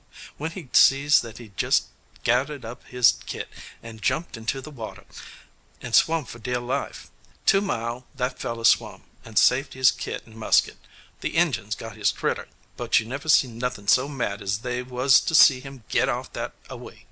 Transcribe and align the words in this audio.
When 0.37 0.49
he 0.49 0.67
see 0.73 1.07
that 1.07 1.37
he 1.37 1.49
jist 1.49 1.83
gethered 2.23 2.65
up 2.65 2.83
his 2.85 3.19
kit 3.27 3.47
and 3.83 4.01
jumped 4.01 4.35
into 4.35 4.59
the 4.59 4.71
water, 4.71 5.05
and 5.79 5.93
swum 5.93 6.25
for 6.25 6.39
dear 6.39 6.57
life. 6.57 7.11
Two 7.45 7.61
mile 7.61 7.99
good 7.99 8.17
that 8.17 8.39
feller 8.39 8.63
swum, 8.63 9.03
and 9.23 9.37
saved 9.37 9.75
his 9.75 9.91
kit 9.91 10.25
and 10.25 10.35
musket. 10.37 10.77
The 11.19 11.37
Injuns 11.37 11.75
got 11.75 11.97
his 11.97 12.11
critter, 12.11 12.47
but 12.77 12.99
you 12.99 13.05
never 13.05 13.29
see 13.29 13.47
nothin' 13.47 13.87
so 13.87 14.07
mad 14.07 14.41
as 14.41 14.61
they 14.65 14.81
was 14.81 15.19
to 15.19 15.35
see 15.35 15.59
him 15.59 15.83
git 15.87 16.09
off 16.09 16.33
that 16.33 16.53
a 16.67 16.77
way. 16.77 16.99